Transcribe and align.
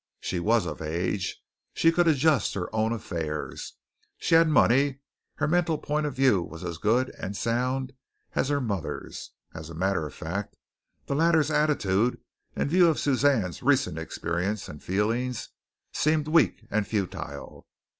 She 0.19 0.39
was 0.39 0.65
of 0.65 0.81
age. 0.81 1.39
She 1.75 1.91
could 1.91 2.07
adjust 2.07 2.55
her 2.55 2.75
own 2.75 2.91
affairs. 2.91 3.73
She 4.17 4.33
had 4.33 4.47
money. 4.49 5.01
Her 5.35 5.47
mental 5.47 5.77
point 5.77 6.07
of 6.07 6.15
view 6.15 6.41
was 6.41 6.63
as 6.63 6.79
good 6.79 7.13
and 7.19 7.37
sound 7.37 7.93
as 8.33 8.49
her 8.49 8.59
mother's. 8.59 9.29
As 9.53 9.69
a 9.69 9.75
matter 9.75 10.07
of 10.07 10.15
fact, 10.15 10.57
the 11.05 11.13
latter's 11.13 11.51
attitude, 11.51 12.19
in 12.55 12.67
view 12.67 12.87
of 12.89 12.97
Suzanne's 12.99 13.61
recent 13.61 13.99
experience 13.99 14.67
and 14.67 14.81
feelings, 14.81 15.49
seemed 15.93 16.27
weak 16.27 16.65
and 16.71 16.87
futile. 16.87 17.67